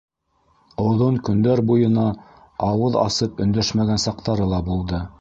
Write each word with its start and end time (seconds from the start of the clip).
Оҙон 0.85 1.19
көндәр 1.27 1.61
буйына 1.73 2.07
ауыҙ 2.71 3.01
асып 3.05 3.47
өндәшмәгән 3.47 4.07
саҡтары 4.09 4.53
ла 4.55 4.69
булды. 4.73 5.09